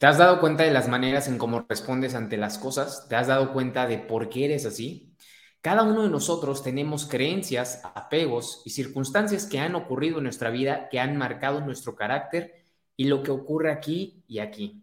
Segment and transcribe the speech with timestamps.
[0.00, 3.06] ¿Te has dado cuenta de las maneras en cómo respondes ante las cosas?
[3.10, 5.14] ¿Te has dado cuenta de por qué eres así?
[5.60, 10.88] Cada uno de nosotros tenemos creencias, apegos y circunstancias que han ocurrido en nuestra vida,
[10.88, 12.64] que han marcado nuestro carácter
[12.96, 14.82] y lo que ocurre aquí y aquí.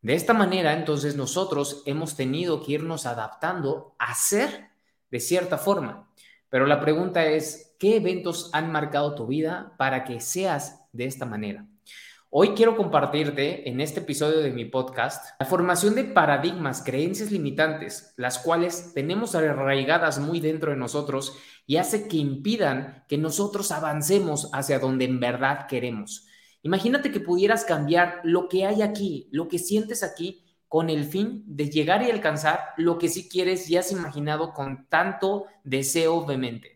[0.00, 4.70] De esta manera, entonces, nosotros hemos tenido que irnos adaptando a ser
[5.10, 6.08] de cierta forma.
[6.48, 11.26] Pero la pregunta es, ¿qué eventos han marcado tu vida para que seas de esta
[11.26, 11.66] manera?
[12.36, 18.12] Hoy quiero compartirte en este episodio de mi podcast la formación de paradigmas, creencias limitantes,
[18.16, 24.50] las cuales tenemos arraigadas muy dentro de nosotros y hace que impidan que nosotros avancemos
[24.52, 26.26] hacia donde en verdad queremos.
[26.62, 31.44] Imagínate que pudieras cambiar lo que hay aquí, lo que sientes aquí, con el fin
[31.46, 36.73] de llegar y alcanzar lo que sí quieres y has imaginado con tanto deseo vehemente.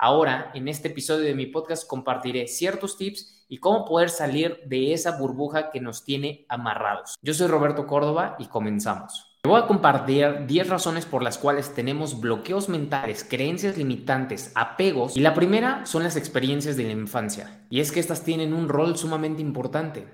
[0.00, 4.92] Ahora, en este episodio de mi podcast compartiré ciertos tips y cómo poder salir de
[4.92, 7.16] esa burbuja que nos tiene amarrados.
[7.20, 9.28] Yo soy Roberto Córdoba y comenzamos.
[9.42, 15.16] Te voy a compartir 10 razones por las cuales tenemos bloqueos mentales, creencias limitantes, apegos.
[15.16, 17.64] Y la primera son las experiencias de la infancia.
[17.68, 20.06] Y es que estas tienen un rol sumamente importante.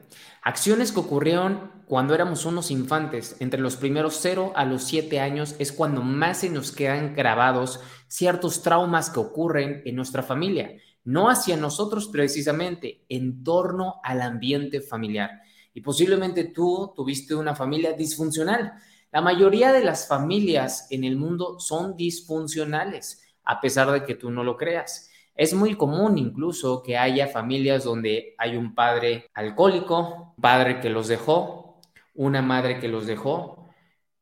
[0.44, 5.56] Acciones que ocurrieron cuando éramos unos infantes, entre los primeros 0 a los 7 años,
[5.58, 11.28] es cuando más se nos quedan grabados ciertos traumas que ocurren en nuestra familia no
[11.28, 15.42] hacia nosotros precisamente, en torno al ambiente familiar.
[15.74, 18.72] Y posiblemente tú tuviste una familia disfuncional.
[19.12, 24.30] La mayoría de las familias en el mundo son disfuncionales, a pesar de que tú
[24.30, 25.10] no lo creas.
[25.34, 31.08] Es muy común incluso que haya familias donde hay un padre alcohólico, padre que los
[31.08, 31.80] dejó,
[32.14, 33.68] una madre que los dejó,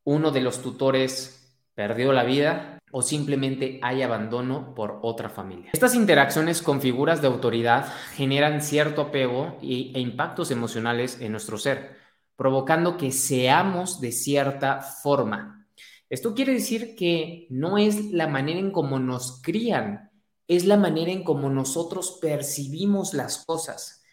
[0.03, 5.71] uno de los tutores perdió la vida o simplemente hay abandono por otra familia.
[5.73, 11.95] Estas interacciones con figuras de autoridad generan cierto apego e impactos emocionales en nuestro ser,
[12.35, 15.67] provocando que seamos de cierta forma.
[16.09, 20.11] Esto quiere decir que no es la manera en cómo nos crían,
[20.55, 24.03] es la manera en cómo nosotros percibimos las cosas.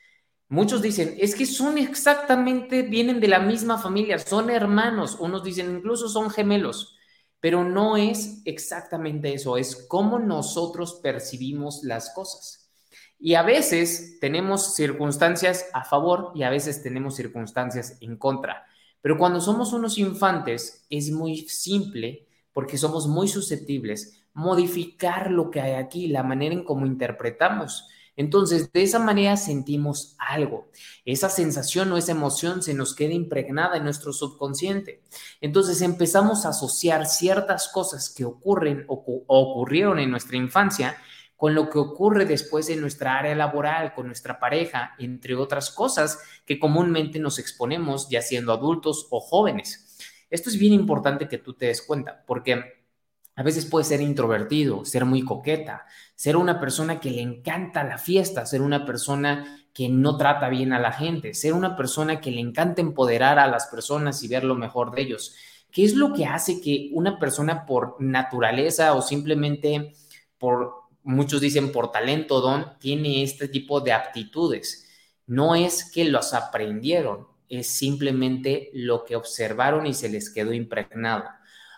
[0.49, 5.77] Muchos dicen, es que son exactamente, vienen de la misma familia, son hermanos, unos dicen
[5.77, 6.97] incluso son gemelos
[7.41, 12.71] pero no es exactamente eso, es cómo nosotros percibimos las cosas.
[13.19, 18.67] Y a veces tenemos circunstancias a favor y a veces tenemos circunstancias en contra.
[19.03, 25.61] Pero cuando somos unos infantes es muy simple porque somos muy susceptibles modificar lo que
[25.61, 27.89] hay aquí, la manera en cómo interpretamos.
[28.17, 30.69] Entonces, de esa manera sentimos algo.
[31.05, 35.03] Esa sensación o esa emoción se nos queda impregnada en nuestro subconsciente.
[35.41, 40.97] Entonces, empezamos a asociar ciertas cosas que ocurren o, ocurrieron en nuestra infancia
[41.37, 46.19] con lo que ocurre después en nuestra área laboral, con nuestra pareja, entre otras cosas
[46.45, 49.97] que comúnmente nos exponemos ya siendo adultos o jóvenes.
[50.29, 52.80] Esto es bien importante que tú te des cuenta, porque
[53.37, 57.97] a veces puede ser introvertido, ser muy coqueta, ser una persona que le encanta la
[57.97, 62.31] fiesta, ser una persona que no trata bien a la gente, ser una persona que
[62.31, 65.35] le encanta empoderar a las personas y ver lo mejor de ellos.
[65.71, 69.95] ¿Qué es lo que hace que una persona por naturaleza o simplemente
[70.39, 74.89] por, muchos dicen por talento, don, tiene este tipo de aptitudes?
[75.27, 81.25] No es que los aprendieron, es simplemente lo que observaron y se les quedó impregnado.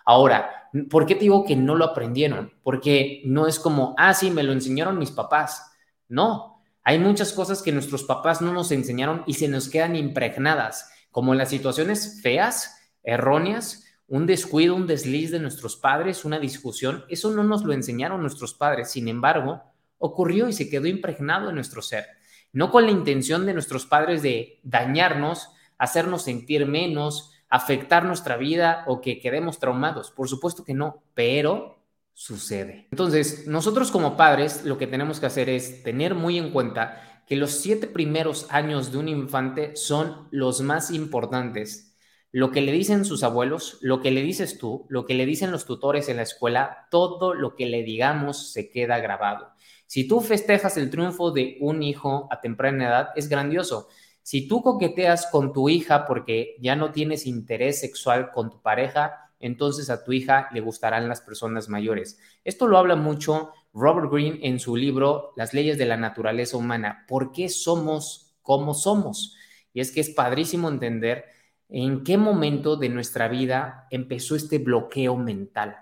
[0.05, 2.53] Ahora, ¿por qué te digo que no lo aprendieron?
[2.63, 5.73] Porque no es como, ah, sí, me lo enseñaron mis papás.
[6.09, 10.91] No, hay muchas cosas que nuestros papás no nos enseñaron y se nos quedan impregnadas,
[11.11, 17.05] como las situaciones feas, erróneas, un descuido, un desliz de nuestros padres, una discusión.
[17.09, 18.91] Eso no nos lo enseñaron nuestros padres.
[18.91, 19.63] Sin embargo,
[19.99, 22.07] ocurrió y se quedó impregnado en nuestro ser.
[22.53, 25.49] No con la intención de nuestros padres de dañarnos,
[25.79, 30.11] hacernos sentir menos, afectar nuestra vida o que quedemos traumados.
[30.11, 32.89] Por supuesto que no, pero sucede.
[32.91, 37.37] Entonces, nosotros como padres lo que tenemos que hacer es tener muy en cuenta que
[37.37, 41.95] los siete primeros años de un infante son los más importantes.
[42.31, 45.51] Lo que le dicen sus abuelos, lo que le dices tú, lo que le dicen
[45.51, 49.53] los tutores en la escuela, todo lo que le digamos se queda grabado.
[49.87, 53.89] Si tú festejas el triunfo de un hijo a temprana edad, es grandioso.
[54.23, 59.33] Si tú coqueteas con tu hija porque ya no tienes interés sexual con tu pareja,
[59.41, 62.19] entonces a tu hija le gustarán las personas mayores.
[62.45, 67.05] Esto lo habla mucho Robert Greene en su libro Las leyes de la naturaleza humana.
[67.09, 69.37] ¿Por qué somos como somos?
[69.73, 71.25] Y es que es padrísimo entender
[71.69, 75.77] en qué momento de nuestra vida empezó este bloqueo mental.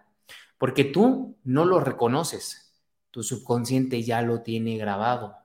[0.57, 5.40] Porque tú no lo reconoces, tu subconsciente ya lo tiene grabado.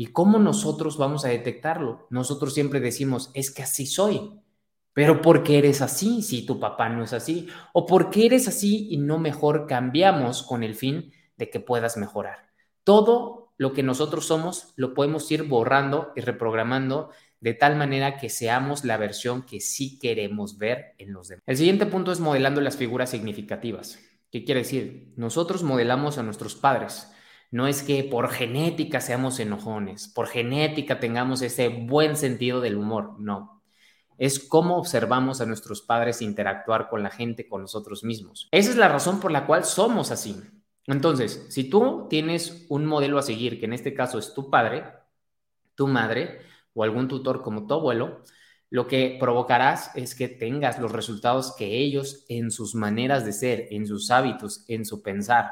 [0.00, 2.06] ¿Y cómo nosotros vamos a detectarlo?
[2.08, 4.32] Nosotros siempre decimos, es que así soy.
[4.94, 7.48] Pero ¿por qué eres así si tu papá no es así?
[7.74, 11.98] ¿O por qué eres así y no mejor cambiamos con el fin de que puedas
[11.98, 12.48] mejorar?
[12.82, 17.10] Todo lo que nosotros somos lo podemos ir borrando y reprogramando
[17.40, 21.42] de tal manera que seamos la versión que sí queremos ver en los demás.
[21.46, 23.98] El siguiente punto es modelando las figuras significativas.
[24.32, 25.12] ¿Qué quiere decir?
[25.16, 27.12] Nosotros modelamos a nuestros padres.
[27.50, 33.18] No es que por genética seamos enojones, por genética tengamos ese buen sentido del humor,
[33.18, 33.62] no.
[34.18, 38.48] Es cómo observamos a nuestros padres interactuar con la gente, con nosotros mismos.
[38.52, 40.36] Esa es la razón por la cual somos así.
[40.86, 44.84] Entonces, si tú tienes un modelo a seguir, que en este caso es tu padre,
[45.74, 46.40] tu madre
[46.74, 48.22] o algún tutor como tu abuelo,
[48.70, 53.66] lo que provocarás es que tengas los resultados que ellos en sus maneras de ser,
[53.70, 55.50] en sus hábitos, en su pensar.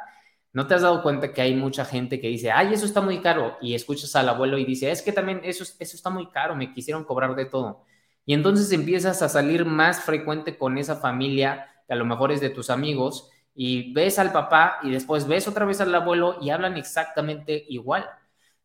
[0.53, 3.21] ¿No te has dado cuenta que hay mucha gente que dice, ay, eso está muy
[3.21, 3.57] caro?
[3.61, 6.73] Y escuchas al abuelo y dice, es que también eso, eso está muy caro, me
[6.73, 7.85] quisieron cobrar de todo.
[8.25, 12.41] Y entonces empiezas a salir más frecuente con esa familia, que a lo mejor es
[12.41, 16.51] de tus amigos, y ves al papá y después ves otra vez al abuelo y
[16.51, 18.07] hablan exactamente igual.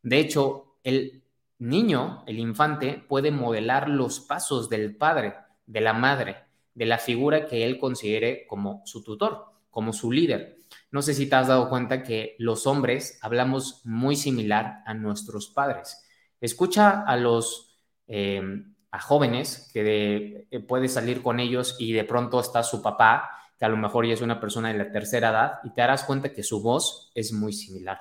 [0.04, 1.24] De hecho, el
[1.58, 5.34] niño, el infante, puede modelar los pasos del padre,
[5.66, 6.38] de la madre,
[6.76, 10.60] de la figura que él considere como su tutor, como su líder.
[10.94, 15.48] No sé si te has dado cuenta que los hombres hablamos muy similar a nuestros
[15.48, 16.06] padres.
[16.40, 22.40] Escucha a los em, a jóvenes que eh, puedes salir con ellos y de pronto
[22.40, 25.54] está su papá, que a lo mejor ya es una persona de la tercera edad,
[25.64, 28.00] y te darás cuenta que su voz es muy similar.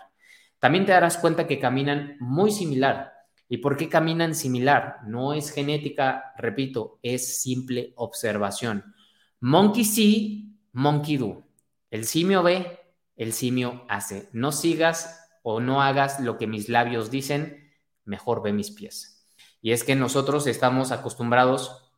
[0.58, 3.14] También te darás cuenta que caminan muy similar.
[3.48, 4.98] ¿Y por qué caminan similar?
[5.06, 8.94] No es genética, repito, es simple observación.
[9.40, 11.42] Monkey see, monkey do.
[11.90, 12.80] El simio ve,
[13.16, 14.28] el simio hace.
[14.32, 17.72] No sigas o no hagas lo que mis labios dicen,
[18.04, 19.26] mejor ve mis pies.
[19.60, 21.92] Y es que nosotros estamos acostumbrados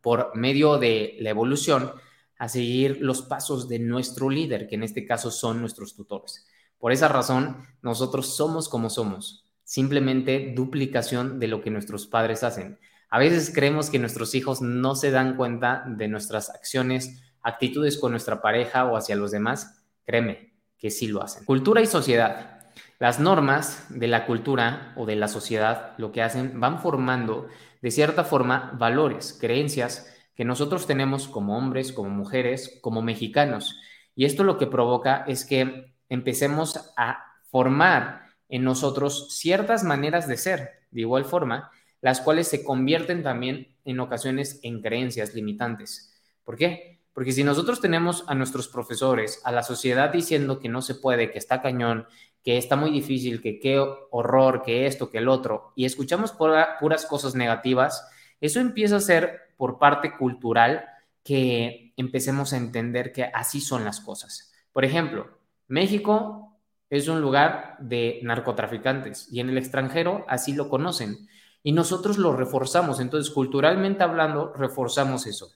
[0.00, 1.92] por medio de la evolución
[2.38, 6.46] a seguir los pasos de nuestro líder, que en este caso son nuestros tutores.
[6.78, 12.80] Por esa razón, nosotros somos como somos simplemente duplicación de lo que nuestros padres hacen.
[13.08, 18.10] A veces creemos que nuestros hijos no se dan cuenta de nuestras acciones, actitudes con
[18.10, 19.79] nuestra pareja o hacia los demás.
[20.04, 21.44] Créeme que sí lo hacen.
[21.44, 22.60] Cultura y sociedad.
[22.98, 27.48] Las normas de la cultura o de la sociedad lo que hacen van formando
[27.80, 33.78] de cierta forma valores, creencias que nosotros tenemos como hombres, como mujeres, como mexicanos.
[34.14, 40.36] Y esto lo que provoca es que empecemos a formar en nosotros ciertas maneras de
[40.36, 41.70] ser, de igual forma,
[42.00, 46.20] las cuales se convierten también en ocasiones en creencias limitantes.
[46.44, 46.99] ¿Por qué?
[47.20, 51.30] Porque si nosotros tenemos a nuestros profesores, a la sociedad diciendo que no se puede,
[51.30, 52.06] que está cañón,
[52.42, 53.78] que está muy difícil, que qué
[54.10, 58.08] horror, que esto, que el otro, y escuchamos puras cosas negativas,
[58.40, 60.86] eso empieza a ser por parte cultural
[61.22, 64.50] que empecemos a entender que así son las cosas.
[64.72, 65.28] Por ejemplo,
[65.68, 66.58] México
[66.88, 71.28] es un lugar de narcotraficantes y en el extranjero así lo conocen.
[71.62, 72.98] Y nosotros lo reforzamos.
[72.98, 75.52] Entonces, culturalmente hablando, reforzamos eso.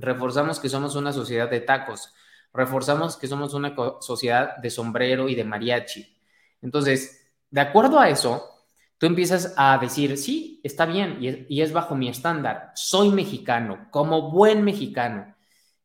[0.00, 2.12] Reforzamos que somos una sociedad de tacos.
[2.52, 6.16] Reforzamos que somos una sociedad de sombrero y de mariachi.
[6.62, 8.50] Entonces, de acuerdo a eso,
[8.98, 12.72] tú empiezas a decir, sí, está bien y es, bajo mi estándar.
[12.74, 15.34] Soy mexicano, como buen mexicano.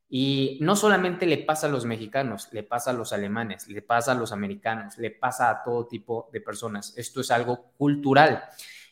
[0.08, 4.12] Y no solamente le pasa a los mexicanos, le pasa a los alemanes, le pasa
[4.12, 6.94] a los americanos, le pasa a todo tipo de personas.
[6.96, 8.44] Esto es algo cultural.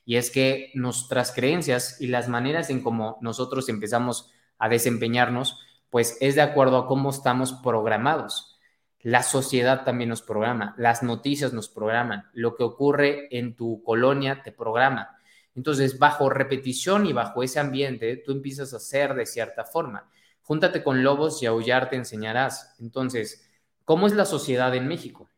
[0.05, 6.17] Y es que nuestras creencias y las maneras en cómo nosotros empezamos a desempeñarnos, pues
[6.21, 8.59] es de acuerdo a cómo estamos programados.
[8.99, 14.41] La sociedad también nos programa, las noticias nos programan, lo que ocurre en tu colonia
[14.43, 15.17] te programa.
[15.55, 20.09] Entonces, bajo repetición y bajo ese ambiente, tú empiezas a ser de cierta forma.
[20.41, 22.75] Júntate con lobos y aullar te enseñarás.
[22.79, 23.49] Entonces,
[23.85, 25.29] ¿cómo es la sociedad en México?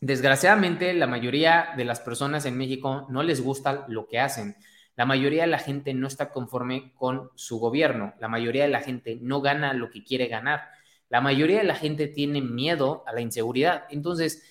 [0.00, 4.56] Desgraciadamente, la mayoría de las personas en México no les gusta lo que hacen.
[4.96, 8.14] La mayoría de la gente no está conforme con su gobierno.
[8.18, 10.62] La mayoría de la gente no gana lo que quiere ganar.
[11.08, 13.84] La mayoría de la gente tiene miedo a la inseguridad.
[13.90, 14.42] Entonces,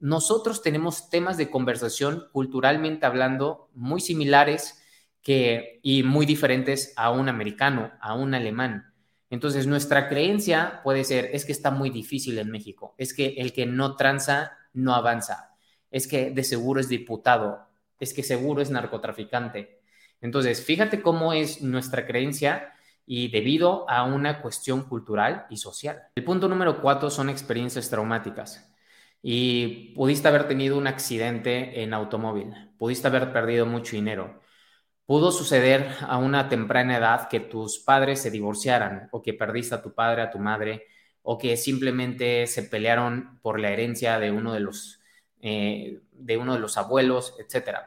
[0.00, 4.82] nosotros tenemos temas de conversación culturalmente hablando muy similares
[5.22, 8.94] que, y muy diferentes a un americano, a un alemán.
[9.30, 13.52] Entonces, nuestra creencia puede ser, es que está muy difícil en México, es que el
[13.52, 15.54] que no tranza no avanza,
[15.90, 17.68] es que de seguro es diputado,
[18.00, 19.77] es que seguro es narcotraficante.
[20.20, 22.74] Entonces, fíjate cómo es nuestra creencia
[23.06, 26.02] y debido a una cuestión cultural y social.
[26.14, 28.70] El punto número cuatro son experiencias traumáticas.
[29.22, 34.40] Y pudiste haber tenido un accidente en automóvil, pudiste haber perdido mucho dinero,
[35.08, 39.80] Pudo suceder a una temprana edad que tus padres se divorciaran o que perdiste a
[39.80, 40.84] tu padre, a tu madre,
[41.22, 45.00] o que simplemente se pelearon por la herencia de uno de los,
[45.40, 47.78] eh, de uno de los abuelos, etc.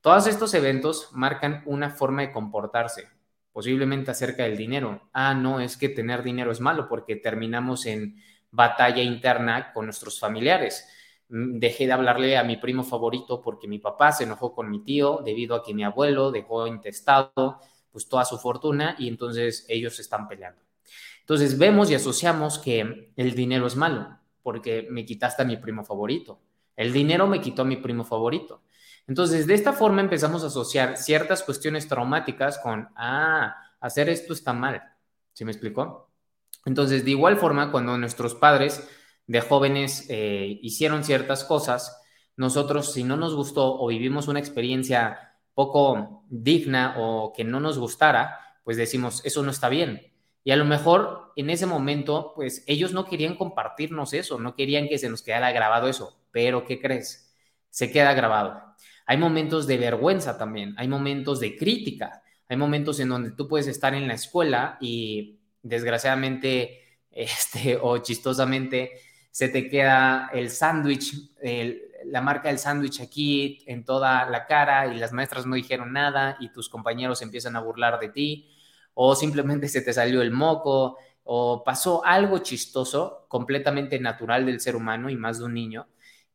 [0.00, 3.08] Todos estos eventos marcan una forma de comportarse,
[3.52, 5.08] posiblemente acerca del dinero.
[5.12, 8.16] Ah, no, es que tener dinero es malo porque terminamos en
[8.50, 10.86] batalla interna con nuestros familiares
[11.30, 14.82] Mm, dejé de hablarle a mi primo favorito porque mi papá se enojó con mi
[14.82, 17.60] tío debido a que mi abuelo dejó intestado
[17.92, 20.60] pues toda su fortuna y entonces ellos están peleando.
[21.20, 25.84] Entonces vemos y asociamos que el dinero es malo porque me quitaste a mi primo
[25.84, 26.40] favorito.
[26.76, 28.62] El dinero me quitó a mi primo favorito.
[29.10, 34.52] Entonces, de esta forma empezamos a asociar ciertas cuestiones traumáticas con, ah, hacer esto está
[34.52, 34.84] mal.
[35.32, 36.12] ¿Sí me explicó?
[36.64, 38.88] Entonces, de igual forma, cuando nuestros padres
[39.26, 42.00] de jóvenes eh, hicieron ciertas cosas,
[42.36, 47.80] nosotros si no nos gustó o vivimos una experiencia poco digna o que no nos
[47.80, 50.12] gustara, pues decimos, eso no está bien.
[50.44, 54.86] Y a lo mejor en ese momento, pues ellos no querían compartirnos eso, no querían
[54.86, 57.34] que se nos quedara grabado eso, pero ¿qué crees?
[57.70, 58.70] Se queda grabado.
[59.06, 63.66] Hay momentos de vergüenza también, hay momentos de crítica, hay momentos en donde tú puedes
[63.66, 68.92] estar en la escuela y desgraciadamente, este, o chistosamente,
[69.30, 71.14] se te queda el sándwich,
[72.04, 76.36] la marca del sándwich aquí en toda la cara y las maestras no dijeron nada
[76.40, 78.50] y tus compañeros empiezan a burlar de ti
[78.94, 84.74] o simplemente se te salió el moco o pasó algo chistoso, completamente natural del ser
[84.74, 85.86] humano y más de un niño,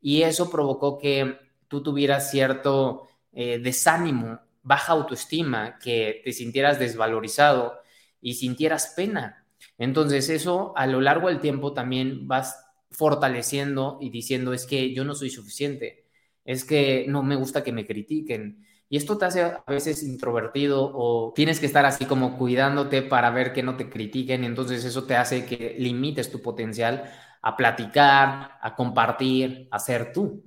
[0.01, 7.79] y eso provocó que tú tuvieras cierto eh, desánimo, baja autoestima, que te sintieras desvalorizado
[8.21, 9.45] y sintieras pena.
[9.77, 12.57] Entonces eso a lo largo del tiempo también vas
[12.91, 16.05] fortaleciendo y diciendo es que yo no soy suficiente,
[16.45, 18.65] es que no me gusta que me critiquen.
[18.87, 23.31] Y esto te hace a veces introvertido o tienes que estar así como cuidándote para
[23.31, 24.43] ver que no te critiquen.
[24.43, 30.43] Entonces eso te hace que limites tu potencial a platicar, a compartir, a ser tú.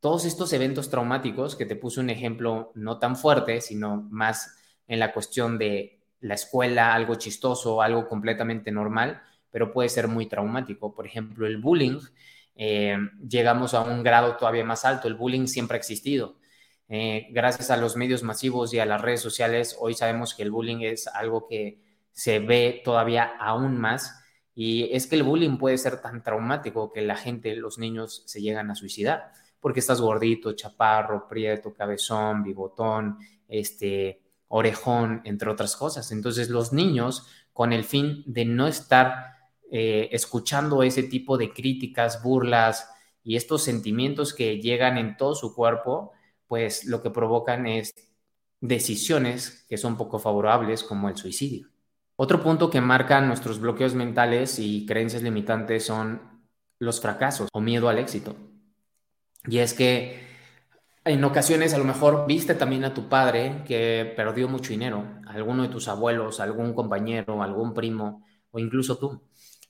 [0.00, 4.56] Todos estos eventos traumáticos, que te puse un ejemplo no tan fuerte, sino más
[4.88, 10.26] en la cuestión de la escuela, algo chistoso, algo completamente normal, pero puede ser muy
[10.26, 10.94] traumático.
[10.94, 11.98] Por ejemplo, el bullying,
[12.56, 12.96] eh,
[13.28, 15.06] llegamos a un grado todavía más alto.
[15.06, 16.36] El bullying siempre ha existido.
[16.88, 20.50] Eh, gracias a los medios masivos y a las redes sociales, hoy sabemos que el
[20.50, 24.14] bullying es algo que se ve todavía aún más.
[24.54, 28.40] Y es que el bullying puede ser tan traumático que la gente, los niños, se
[28.40, 36.10] llegan a suicidar porque estás gordito, chaparro, prieto, cabezón, bigotón, este, orejón, entre otras cosas.
[36.12, 39.36] Entonces los niños, con el fin de no estar
[39.70, 42.90] eh, escuchando ese tipo de críticas, burlas
[43.22, 46.12] y estos sentimientos que llegan en todo su cuerpo,
[46.48, 47.94] pues lo que provocan es
[48.60, 51.68] decisiones que son poco favorables como el suicidio.
[52.16, 56.20] Otro punto que marca nuestros bloqueos mentales y creencias limitantes son
[56.78, 58.36] los fracasos o miedo al éxito.
[59.46, 60.20] Y es que
[61.04, 65.62] en ocasiones a lo mejor viste también a tu padre que perdió mucho dinero, alguno
[65.62, 69.22] de tus abuelos, algún compañero, algún primo o incluso tú.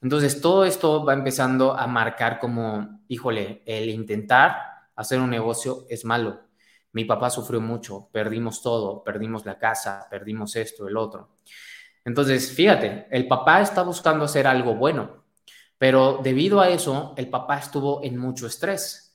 [0.03, 4.57] Entonces, todo esto va empezando a marcar como, híjole, el intentar
[4.97, 6.41] hacer un negocio es malo.
[6.93, 11.37] Mi papá sufrió mucho, perdimos todo, perdimos la casa, perdimos esto, el otro.
[12.05, 15.25] Entonces, fíjate, el papá está buscando hacer algo bueno,
[15.79, 19.10] pero debido a eso, el papá estuvo en mucho estrés.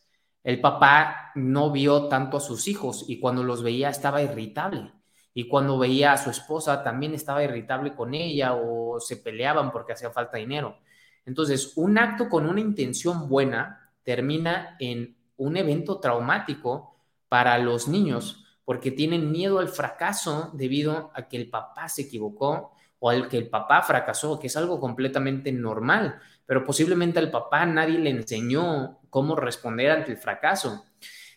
[0.46, 4.94] El papá no vio tanto a sus hijos y cuando los veía estaba irritable
[5.34, 9.94] y cuando veía a su esposa también estaba irritable con ella o se peleaban porque
[9.94, 10.78] hacía falta dinero.
[11.26, 16.96] Entonces, un acto con una intención buena termina en un evento traumático
[17.28, 22.74] para los niños porque tienen miedo al fracaso debido a que el papá se equivocó
[23.00, 27.66] o al que el papá fracasó, que es algo completamente normal, pero posiblemente al papá
[27.66, 30.84] nadie le enseñó cómo responder ante el fracaso.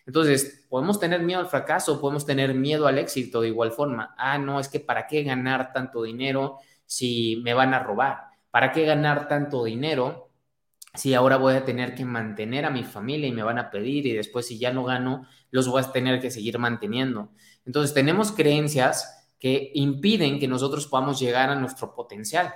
[0.05, 4.13] Entonces, podemos tener miedo al fracaso, podemos tener miedo al éxito de igual forma.
[4.17, 8.31] Ah, no, es que ¿para qué ganar tanto dinero si me van a robar?
[8.51, 10.29] ¿Para qué ganar tanto dinero
[10.93, 14.05] si ahora voy a tener que mantener a mi familia y me van a pedir
[14.07, 17.31] y después si ya no gano, los voy a tener que seguir manteniendo?
[17.65, 22.53] Entonces, tenemos creencias que impiden que nosotros podamos llegar a nuestro potencial.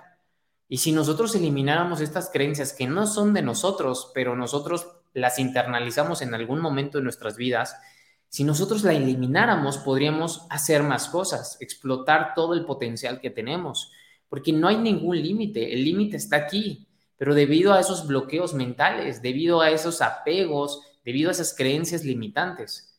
[0.68, 6.22] Y si nosotros elimináramos estas creencias que no son de nosotros, pero nosotros las internalizamos
[6.22, 7.78] en algún momento de nuestras vidas,
[8.30, 13.92] si nosotros la elimináramos, podríamos hacer más cosas, explotar todo el potencial que tenemos,
[14.28, 19.22] porque no hay ningún límite, el límite está aquí, pero debido a esos bloqueos mentales,
[19.22, 22.90] debido a esos apegos, debido a esas creencias limitantes,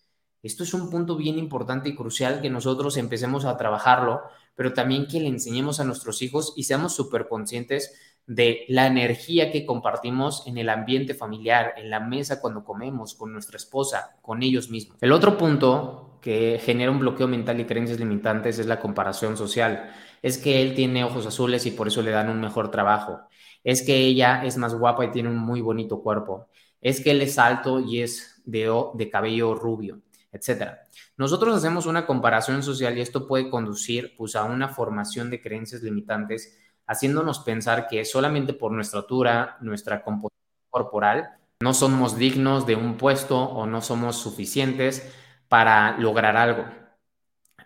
[0.40, 4.22] Esto es un punto bien importante y crucial que nosotros empecemos a trabajarlo,
[4.54, 7.94] pero también que le enseñemos a nuestros hijos y seamos súper conscientes
[8.26, 13.32] de la energía que compartimos en el ambiente familiar, en la mesa cuando comemos, con
[13.32, 14.98] nuestra esposa, con ellos mismos.
[15.00, 19.90] El otro punto que genera un bloqueo mental y creencias limitantes es la comparación social.
[20.22, 23.20] Es que él tiene ojos azules y por eso le dan un mejor trabajo.
[23.62, 26.48] Es que ella es más guapa y tiene un muy bonito cuerpo.
[26.80, 30.00] Es que él es alto y es de, cabello rubio
[30.32, 30.82] etcétera.
[31.16, 35.82] Nosotros hacemos una comparación social y esto puede conducir pues, a una formación de creencias
[35.82, 42.76] limitantes, haciéndonos pensar que solamente por nuestra altura, nuestra composición corporal, no somos dignos de
[42.76, 45.12] un puesto o no somos suficientes
[45.48, 46.64] para lograr algo.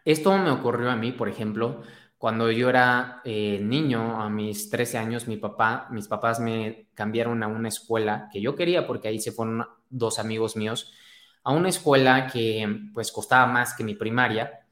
[0.05, 1.83] Esto me ocurrió a mí, por ejemplo,
[2.19, 7.43] cuando yo era eh, niño, a mis 13 años, mi papá, mis papás me cambiaron
[7.43, 10.93] a una escuela que yo quería porque ahí se fueron dos amigos míos
[11.45, 14.67] a una escuela que pues costaba más que mi primaria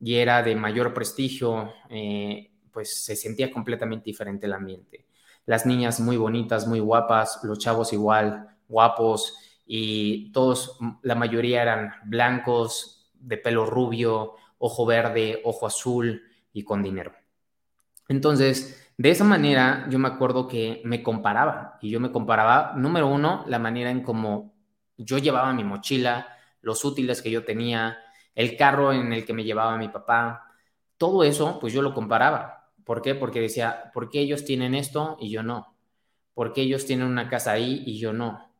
[0.00, 5.04] y era de mayor prestigio, eh, pues se sentía completamente diferente el ambiente.
[5.46, 11.90] Las niñas muy bonitas, muy guapas, los chavos igual, guapos y todos, la mayoría eran
[12.04, 17.10] blancos, de pelo rubio, ojo verde, ojo azul y con dinero.
[18.06, 23.08] Entonces, de esa manera yo me acuerdo que me comparaba y yo me comparaba, número
[23.08, 24.54] uno, la manera en cómo
[24.96, 26.28] yo llevaba mi mochila,
[26.60, 27.98] los útiles que yo tenía,
[28.36, 30.44] el carro en el que me llevaba mi papá,
[30.96, 32.57] todo eso, pues yo lo comparaba.
[32.88, 33.14] ¿Por qué?
[33.14, 35.76] Porque decía, ¿por qué ellos tienen esto y yo no?
[36.32, 38.50] ¿Por qué ellos tienen una casa ahí y yo no?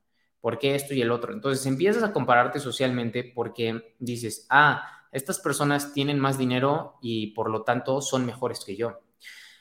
[0.42, 1.32] ¿Por qué esto y el otro?
[1.32, 7.48] Entonces empiezas a compararte socialmente porque dices, ah, estas personas tienen más dinero y por
[7.48, 9.00] lo tanto son mejores que yo.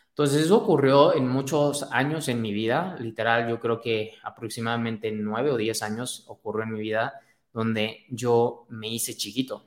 [0.10, 5.50] Entonces, eso ocurrió en muchos años en mi vida, literal, yo creo que aproximadamente nueve
[5.50, 7.22] o diez años ocurrió en mi vida
[7.54, 9.66] donde yo me hice chiquito.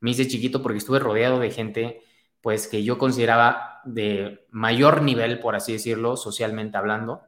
[0.00, 2.02] Me hice chiquito porque estuve rodeado de gente,
[2.42, 7.22] pues, que yo consideraba de mayor nivel, por así decirlo, socialmente hablando,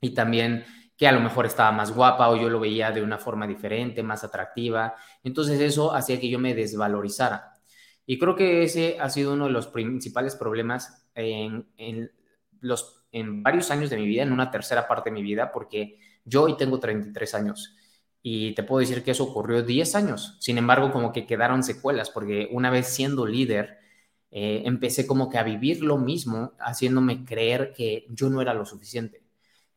[0.00, 0.64] y también
[1.00, 4.02] que a lo mejor estaba más guapa o yo lo veía de una forma diferente,
[4.02, 4.96] más atractiva.
[5.24, 7.54] Entonces eso hacía que yo me desvalorizara.
[8.04, 12.12] Y creo que ese ha sido uno de los principales problemas en,
[12.60, 15.98] los, en varios años de mi vida, en una tercera parte de mi vida, porque
[16.26, 17.74] yo hoy tengo 33 años
[18.22, 20.36] y te puedo decir que eso ocurrió 10 años.
[20.40, 23.78] Sin embargo, como que quedaron secuelas, porque una vez siendo líder,
[24.30, 28.64] eh, empecé como que a vivir lo mismo, haciéndome creer que yo no era lo
[28.66, 29.22] suficiente,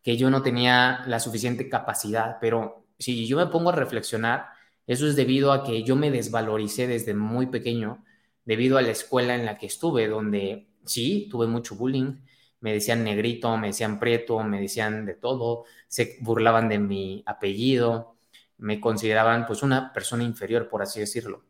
[0.03, 2.37] que yo no tenía la suficiente capacidad.
[2.41, 4.47] Pero si yo me pongo a reflexionar,
[4.87, 8.03] eso es debido a que yo me desvaloricé desde muy pequeño,
[8.45, 12.17] debido a la escuela en la que estuve, donde sí, tuve mucho bullying,
[12.59, 18.15] me decían negrito, me decían prieto, me decían de todo, se burlaban de mi apellido,
[18.57, 21.43] me consideraban pues una persona inferior, por así decirlo.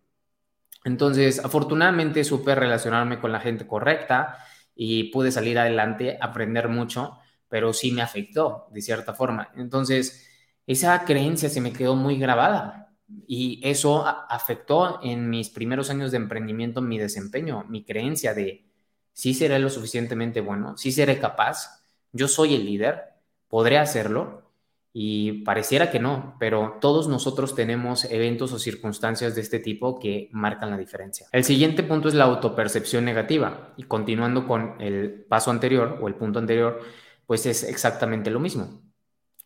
[0.83, 4.37] Entonces, afortunadamente supe relacionarme con la gente correcta
[4.75, 7.17] y pude salir adelante, aprender mucho,
[7.47, 9.49] pero sí me afectó de cierta forma.
[9.55, 10.27] Entonces,
[10.67, 12.93] esa creencia se me quedó muy grabada
[13.27, 18.65] y eso afectó en mis primeros años de emprendimiento mi desempeño, mi creencia de
[19.13, 23.03] sí seré lo suficientemente bueno, sí seré capaz, yo soy el líder,
[23.47, 24.42] podré hacerlo
[24.95, 30.29] y pareciera que no, pero todos nosotros tenemos eventos o circunstancias de este tipo que
[30.31, 31.27] marcan la diferencia.
[31.31, 36.13] El siguiente punto es la autopercepción negativa y continuando con el paso anterior o el
[36.13, 36.79] punto anterior,
[37.25, 38.83] pues es exactamente lo mismo.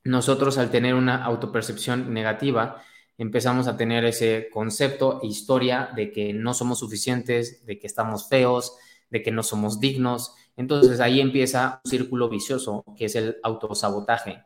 [0.04, 2.82] Nosotros al tener una autopercepción negativa,
[3.18, 8.28] empezamos a tener ese concepto e historia de que no somos suficientes, de que estamos
[8.28, 8.76] feos,
[9.10, 10.36] de que no somos dignos.
[10.58, 14.44] Entonces ahí empieza un círculo vicioso que es el autosabotaje.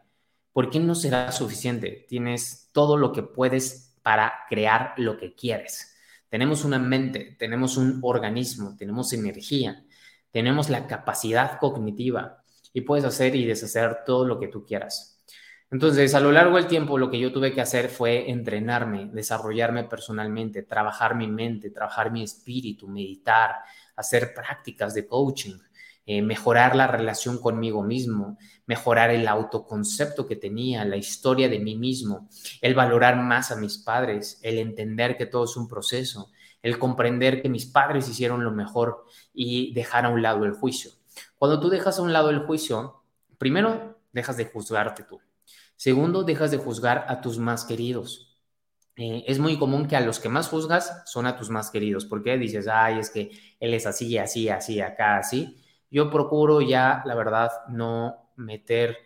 [0.53, 2.05] ¿Por qué no será suficiente?
[2.09, 5.95] Tienes todo lo que puedes para crear lo que quieres.
[6.29, 9.83] Tenemos una mente, tenemos un organismo, tenemos energía,
[10.31, 15.11] tenemos la capacidad cognitiva y puedes hacer y deshacer todo lo que tú quieras.
[15.71, 19.85] Entonces, a lo largo del tiempo, lo que yo tuve que hacer fue entrenarme, desarrollarme
[19.85, 23.55] personalmente, trabajar mi mente, trabajar mi espíritu, meditar,
[23.95, 25.57] hacer prácticas de coaching,
[26.05, 31.75] eh, mejorar la relación conmigo mismo, mejorar el autoconcepto que tenía, la historia de mí
[31.75, 32.29] mismo,
[32.61, 37.41] el valorar más a mis padres, el entender que todo es un proceso, el comprender
[37.41, 40.91] que mis padres hicieron lo mejor y dejar a un lado el juicio.
[41.37, 43.03] Cuando tú dejas a un lado el juicio,
[43.37, 45.19] primero dejas de juzgarte tú.
[45.75, 48.39] Segundo, dejas de juzgar a tus más queridos.
[48.95, 52.05] Eh, es muy común que a los que más juzgas son a tus más queridos,
[52.05, 55.60] porque dices, ay, es que él es así, así, así, acá, así.
[55.91, 58.97] Yo procuro ya, la verdad, no meter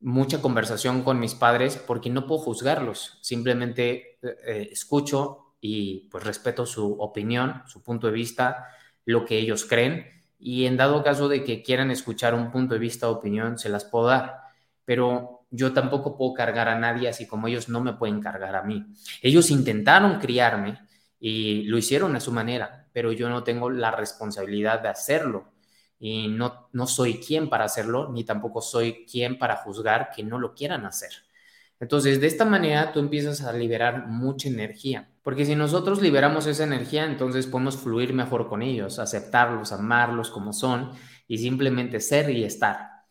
[0.00, 3.18] mucha conversación con mis padres porque no puedo juzgarlos.
[3.22, 8.66] Simplemente eh, escucho, y pues respeto su opinión, su punto de vista,
[9.04, 10.06] lo que ellos creen
[10.38, 13.68] y en dado caso de que quieran escuchar un punto de vista o opinión, se
[13.68, 14.40] las puedo dar,
[14.84, 18.62] pero yo tampoco puedo cargar a nadie así como ellos no me pueden cargar a
[18.64, 18.84] mí.
[19.22, 20.80] Ellos intentaron criarme
[21.20, 25.51] y lo hicieron a su manera, pero yo no tengo la responsabilidad de hacerlo
[26.04, 30.36] y no, no soy quien para hacerlo, ni tampoco soy quien para juzgar que no
[30.36, 31.10] lo quieran hacer.
[31.78, 36.64] Entonces, de esta manera tú empiezas a liberar mucha energía, porque si nosotros liberamos esa
[36.64, 40.90] energía, entonces podemos fluir mejor con ellos, aceptarlos, amarlos como son
[41.28, 43.04] y simplemente ser y estar.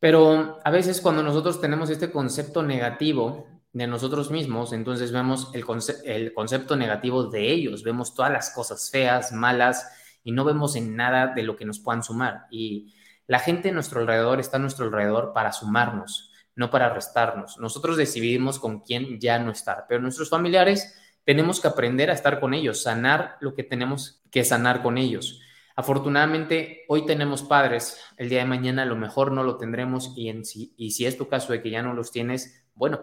[0.00, 5.66] Pero a veces cuando nosotros tenemos este concepto negativo de nosotros mismos, entonces vemos el,
[6.06, 9.86] el concepto negativo de ellos, vemos todas las cosas feas, malas
[10.24, 12.46] y no vemos en nada de lo que nos puedan sumar.
[12.50, 12.94] Y
[13.26, 17.58] la gente a nuestro alrededor está a nuestro alrededor para sumarnos no para restarnos.
[17.58, 22.40] Nosotros decidimos con quién ya no estar, pero nuestros familiares tenemos que aprender a estar
[22.40, 25.40] con ellos, sanar lo que tenemos que sanar con ellos.
[25.76, 30.28] Afortunadamente, hoy tenemos padres, el día de mañana a lo mejor no lo tendremos y,
[30.28, 33.00] en si, y si es tu caso de que ya no los tienes, bueno,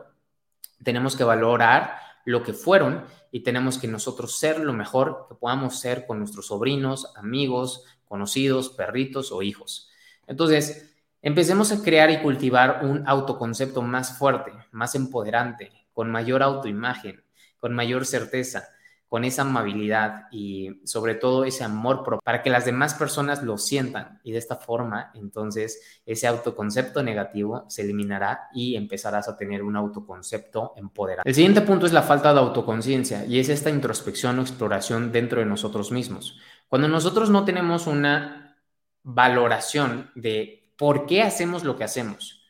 [0.84, 5.79] tenemos que valorar lo que fueron y tenemos que nosotros ser lo mejor que podamos
[5.79, 9.89] ser con nuestros sobrinos, amigos, conocidos, perritos o hijos.
[10.27, 10.89] Entonces,
[11.21, 17.21] Empecemos a crear y cultivar un autoconcepto más fuerte, más empoderante, con mayor autoimagen,
[17.58, 18.69] con mayor certeza,
[19.10, 24.22] con esa amabilidad y sobre todo ese amor para que las demás personas lo sientan
[24.24, 29.76] y de esta forma entonces ese autoconcepto negativo se eliminará y empezarás a tener un
[29.76, 31.24] autoconcepto empoderado.
[31.26, 35.39] El siguiente punto es la falta de autoconciencia y es esta introspección o exploración dentro
[35.41, 36.39] de nosotros mismos.
[36.69, 38.58] Cuando nosotros no tenemos una
[39.04, 42.41] valoración de ¿Por qué hacemos lo que hacemos?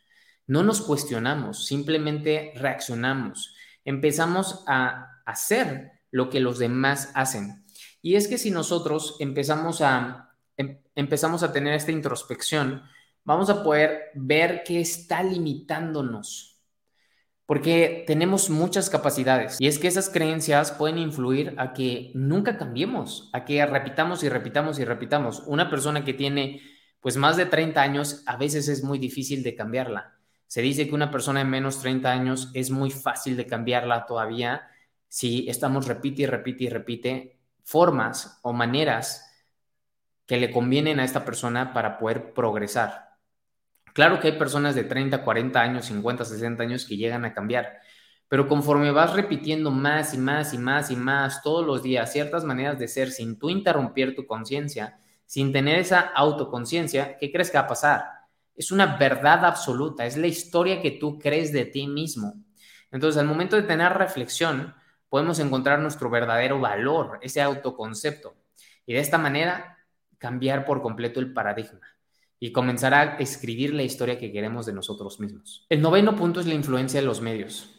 [0.45, 3.55] No nos cuestionamos, simplemente reaccionamos.
[3.83, 7.65] Empezamos a hacer lo que los demás hacen.
[8.01, 12.83] Y es que si nosotros empezamos a, em, empezamos a tener esta introspección,
[13.23, 16.61] vamos a poder ver qué está limitándonos.
[17.45, 23.31] Porque tenemos muchas capacidades y es que esas creencias pueden influir a que nunca cambiemos,
[23.33, 25.43] a que repitamos y repitamos y repitamos.
[25.47, 26.61] Una persona que tiene
[26.99, 30.13] pues más de 30 años a veces es muy difícil de cambiarla.
[30.45, 34.67] Se dice que una persona de menos 30 años es muy fácil de cambiarla todavía
[35.09, 39.25] si estamos repite y repite y repite formas o maneras
[40.25, 43.09] que le convienen a esta persona para poder progresar.
[43.93, 47.79] Claro que hay personas de 30, 40 años, 50, 60 años que llegan a cambiar,
[48.27, 52.43] pero conforme vas repitiendo más y más y más y más todos los días ciertas
[52.43, 57.57] maneras de ser sin tú interrumpir tu conciencia, sin tener esa autoconciencia, ¿qué crees que
[57.57, 58.05] va a pasar?
[58.55, 62.35] Es una verdad absoluta, es la historia que tú crees de ti mismo.
[62.91, 64.75] Entonces, al momento de tener reflexión,
[65.09, 68.35] podemos encontrar nuestro verdadero valor, ese autoconcepto,
[68.85, 69.77] y de esta manera
[70.17, 71.87] cambiar por completo el paradigma
[72.39, 75.65] y comenzar a escribir la historia que queremos de nosotros mismos.
[75.69, 77.75] El noveno punto es la influencia de los medios.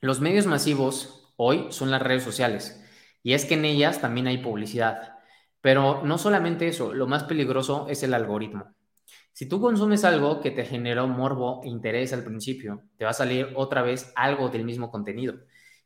[0.00, 2.80] Los medios masivos hoy son las redes sociales
[3.22, 5.18] y es que en ellas también hay publicidad.
[5.60, 8.74] Pero no solamente eso, lo más peligroso es el algoritmo.
[9.32, 13.14] Si tú consumes algo que te generó morbo e interés al principio, te va a
[13.14, 15.34] salir otra vez algo del mismo contenido.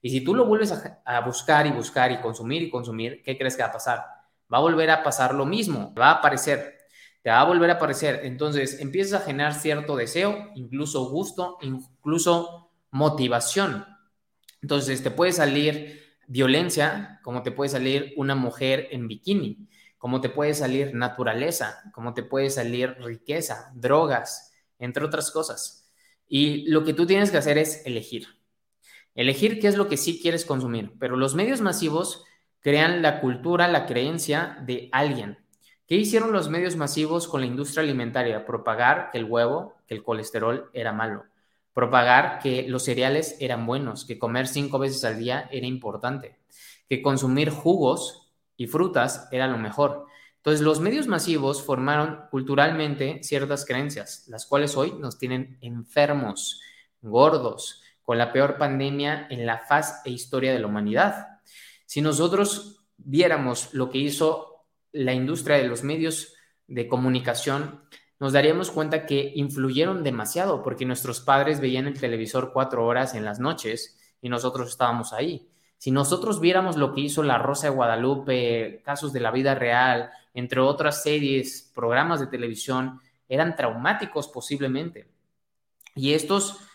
[0.00, 0.72] Y si tú lo vuelves
[1.04, 4.04] a, buscar y buscar y consumir y consumir, ¿qué crees que va a pasar?
[4.52, 6.78] Va a volver a pasar lo mismo, va a aparecer,
[7.22, 8.20] te va a volver a aparecer.
[8.24, 13.84] Entonces empiezas a generar cierto deseo, incluso gusto, incluso motivación.
[14.62, 20.28] Entonces te puede salir violencia, como te puede salir una mujer en bikini, como te
[20.28, 25.90] puede salir naturaleza, como te puede salir riqueza, drogas, entre otras cosas.
[26.28, 28.37] Y lo que tú tienes que hacer es elegir.
[29.14, 30.92] Elegir qué es lo que sí quieres consumir.
[30.98, 32.24] Pero los medios masivos
[32.60, 35.38] crean la cultura, la creencia de alguien.
[35.86, 38.44] ¿Qué hicieron los medios masivos con la industria alimentaria?
[38.44, 41.24] Propagar que el huevo, que el colesterol era malo
[41.78, 46.36] propagar que los cereales eran buenos, que comer cinco veces al día era importante,
[46.88, 50.06] que consumir jugos y frutas era lo mejor.
[50.38, 56.60] Entonces, los medios masivos formaron culturalmente ciertas creencias, las cuales hoy nos tienen enfermos,
[57.00, 61.40] gordos, con la peor pandemia en la faz e historia de la humanidad.
[61.84, 66.32] Si nosotros viéramos lo que hizo la industria de los medios
[66.68, 67.82] de comunicación
[68.18, 73.26] nos daríamos cuenta que influyeron demasiado porque nuestros padres veían el televisor cuatro horas en
[73.26, 75.46] las noches y nosotros estábamos ahí.
[75.76, 80.12] Si nosotros viéramos lo que hizo La Rosa de Guadalupe, casos de la vida real,
[80.32, 85.10] entre otras series, programas de televisión, eran traumáticos posiblemente.
[85.94, 86.67] Y estos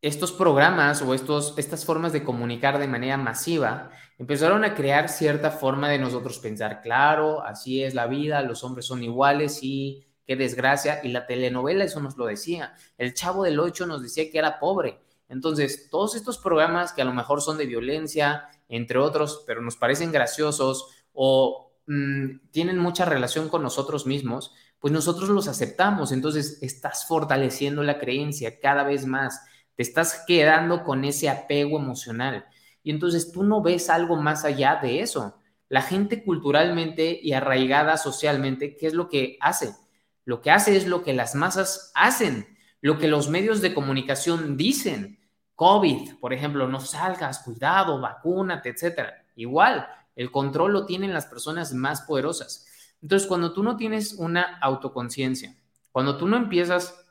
[0.00, 5.50] estos programas o estos, estas formas de comunicar de manera masiva empezaron a crear cierta
[5.50, 10.36] forma de nosotros pensar, claro, así es la vida, los hombres son iguales y qué
[10.36, 11.00] desgracia.
[11.02, 12.74] Y la telenovela eso nos lo decía.
[12.96, 15.00] El chavo del 8 nos decía que era pobre.
[15.28, 19.76] Entonces, todos estos programas que a lo mejor son de violencia, entre otros, pero nos
[19.76, 26.12] parecen graciosos o mm, tienen mucha relación con nosotros mismos, pues nosotros los aceptamos.
[26.12, 29.40] Entonces, estás fortaleciendo la creencia cada vez más
[29.78, 32.46] te estás quedando con ese apego emocional.
[32.82, 35.36] Y entonces tú no ves algo más allá de eso.
[35.68, 39.76] La gente culturalmente y arraigada socialmente, ¿qué es lo que hace?
[40.24, 44.56] Lo que hace es lo que las masas hacen, lo que los medios de comunicación
[44.56, 45.20] dicen.
[45.54, 49.26] COVID, por ejemplo, no salgas, cuidado, vacúnate, etcétera.
[49.36, 49.86] Igual,
[50.16, 52.66] el control lo tienen las personas más poderosas.
[53.00, 55.54] Entonces, cuando tú no tienes una autoconciencia,
[55.92, 57.07] cuando tú no empiezas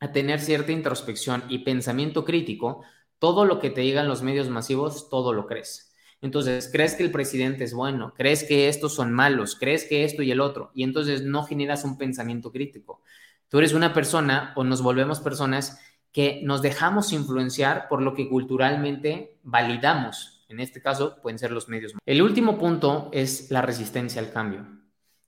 [0.00, 2.82] a tener cierta introspección y pensamiento crítico,
[3.18, 5.94] todo lo que te digan los medios masivos, todo lo crees.
[6.22, 10.22] Entonces, crees que el presidente es bueno, crees que estos son malos, crees que esto
[10.22, 13.02] y el otro, y entonces no generas un pensamiento crítico.
[13.48, 15.80] Tú eres una persona o nos volvemos personas
[16.12, 20.44] que nos dejamos influenciar por lo que culturalmente validamos.
[20.48, 21.94] En este caso, pueden ser los medios.
[22.04, 24.66] El último punto es la resistencia al cambio.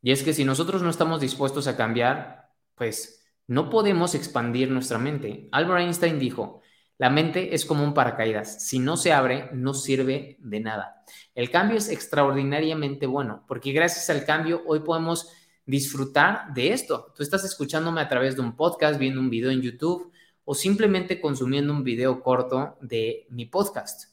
[0.03, 3.22] Y es que si nosotros no estamos dispuestos a cambiar, pues
[3.53, 5.47] no podemos expandir nuestra mente.
[5.53, 6.63] Albert Einstein dijo,
[6.97, 8.67] la mente es como un paracaídas.
[8.67, 11.05] Si no se abre, no sirve de nada.
[11.35, 15.29] El cambio es extraordinariamente bueno, porque gracias al cambio hoy podemos
[15.67, 17.13] disfrutar de esto.
[17.15, 20.11] Tú estás escuchándome a través de un podcast, viendo un video en YouTube
[20.47, 24.12] o simplemente consumiendo un video corto de mi podcast.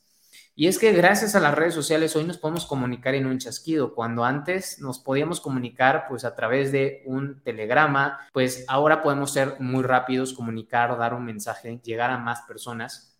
[0.60, 3.96] Y es que gracias a las redes sociales hoy nos podemos comunicar en un chasquido,
[3.96, 9.56] cuando antes nos podíamos comunicar pues a través de un telegrama, pues ahora podemos ser
[9.62, 13.18] muy rápidos, comunicar, dar un mensaje, llegar a más personas.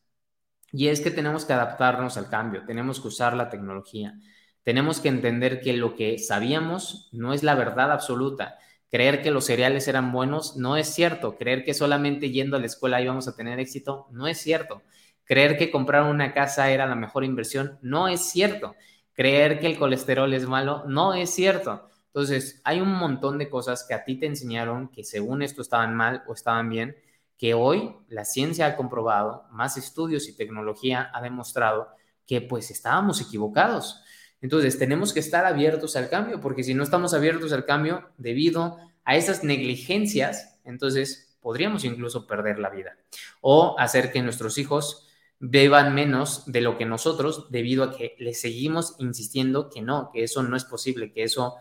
[0.74, 4.20] Y es que tenemos que adaptarnos al cambio, tenemos que usar la tecnología,
[4.64, 8.58] tenemos que entender que lo que sabíamos no es la verdad absoluta.
[8.92, 11.38] Creer que los cereales eran buenos no es cierto.
[11.38, 14.82] Creer que solamente yendo a la escuela íbamos a tener éxito no es cierto.
[15.30, 18.76] Creer que comprar una casa era la mejor inversión no es cierto.
[19.14, 21.88] Creer que el colesterol es malo no es cierto.
[22.08, 25.96] Entonces, hay un montón de cosas que a ti te enseñaron que según esto estaban
[25.96, 26.98] mal o estaban bien,
[27.38, 31.90] que hoy la ciencia ha comprobado, más estudios y tecnología ha demostrado
[32.26, 34.02] que pues estábamos equivocados.
[34.42, 38.80] Entonces, tenemos que estar abiertos al cambio, porque si no estamos abiertos al cambio debido
[39.06, 42.98] a esas negligencias, entonces podríamos incluso perder la vida
[43.42, 45.06] o hacer que nuestros hijos
[45.40, 50.24] beban menos de lo que nosotros debido a que le seguimos insistiendo que no, que
[50.24, 51.56] eso no es posible, que eso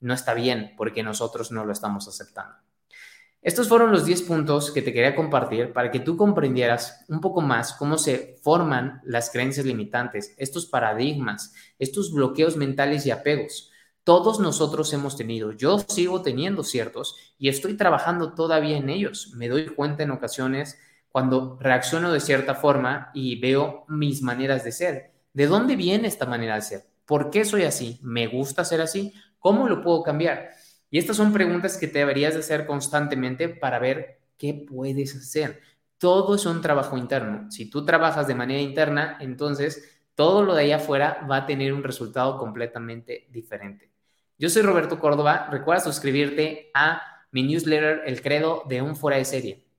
[0.00, 2.56] no está bien porque nosotros no lo estamos aceptando.
[3.42, 7.40] Estos fueron los 10 puntos que te quería compartir para que tú comprendieras un poco
[7.40, 13.70] más cómo se forman las creencias limitantes, estos paradigmas, estos bloqueos mentales y apegos.
[14.04, 19.32] Todos nosotros hemos tenido, yo sigo teniendo ciertos y estoy trabajando todavía en ellos.
[19.36, 20.78] Me doy cuenta en ocasiones
[21.10, 25.12] cuando reacciono de cierta forma y veo mis maneras de ser.
[25.32, 26.86] ¿De dónde viene esta manera de ser?
[27.04, 27.98] ¿Por qué soy así?
[28.02, 29.12] ¿Me gusta ser así?
[29.38, 30.50] ¿Cómo lo puedo cambiar?
[30.90, 35.60] Y estas son preguntas que te deberías de hacer constantemente para ver qué puedes hacer.
[35.98, 37.50] Todo es un trabajo interno.
[37.50, 41.72] Si tú trabajas de manera interna, entonces todo lo de allá afuera va a tener
[41.72, 43.90] un resultado completamente diferente.
[44.38, 45.48] Yo soy Roberto Córdoba.
[45.50, 49.69] Recuerda suscribirte a mi newsletter El Credo de un Fuera de Serie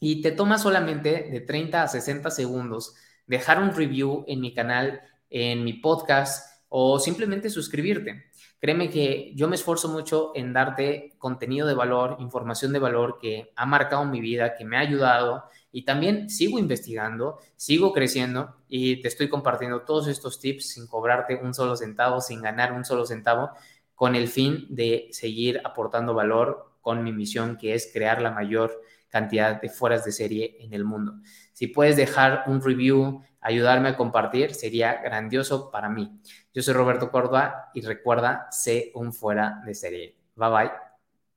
[0.00, 2.94] y te toma solamente de 30 a 60 segundos
[3.26, 8.24] dejar un review en mi canal, en mi podcast o simplemente suscribirte.
[8.58, 13.52] Créeme que yo me esfuerzo mucho en darte contenido de valor, información de valor que
[13.54, 19.02] ha marcado mi vida, que me ha ayudado y también sigo investigando, sigo creciendo y
[19.02, 23.04] te estoy compartiendo todos estos tips sin cobrarte un solo centavo, sin ganar un solo
[23.04, 23.50] centavo,
[23.94, 28.80] con el fin de seguir aportando valor con mi misión que es crear la mayor
[29.08, 31.14] cantidad de fueras de serie en el mundo.
[31.52, 36.20] Si puedes dejar un review, ayudarme a compartir, sería grandioso para mí.
[36.52, 40.16] Yo soy Roberto Córdoba y recuerda, sé un fuera de serie.
[40.34, 40.85] Bye bye.